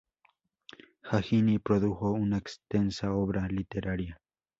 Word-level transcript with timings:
Gagini 1.07 1.57
produjo 1.69 2.11
una 2.21 2.39
extensa 2.39 3.13
obra 3.13 3.45
literaria. 3.47 4.19